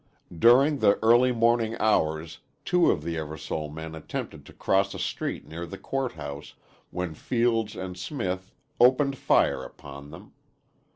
[0.35, 5.47] During the early morning hours two of the Eversole men attempted to cross a street
[5.47, 6.55] near the court house,
[6.89, 10.33] when Fields and Smith opened fire upon them.